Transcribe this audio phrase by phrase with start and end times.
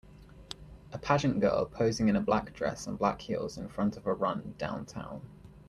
[0.93, 4.13] A pageant girl posing in a black dress and black heels in front of a
[4.15, 5.21] run downtown.